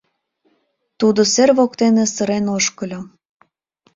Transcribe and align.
Тудо 0.99 1.21
сер 1.33 1.49
воктене 1.57 2.05
сырен 2.15 2.45
ошкыльо. 2.57 3.01